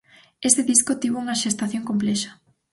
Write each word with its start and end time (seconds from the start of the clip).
Ese 0.47 0.61
disco 0.71 0.93
tivo 1.01 1.17
unha 1.23 1.39
xestación 1.43 1.83
complexa. 1.89 2.31